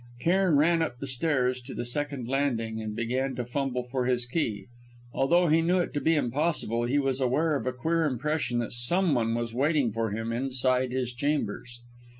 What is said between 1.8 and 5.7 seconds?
second landing, and began to fumble for his key. Although he